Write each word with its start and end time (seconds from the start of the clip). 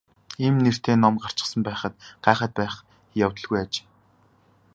Ийм 0.45 0.55
нэртэй 0.63 0.95
ном 0.99 1.15
гарчихсан 1.23 1.61
байхад 1.67 1.93
гайхаад 2.25 2.53
байх 2.59 2.75
явдалгүй 3.25 3.59
аж. 3.63 3.73